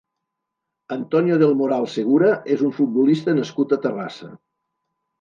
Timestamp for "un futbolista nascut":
2.71-3.81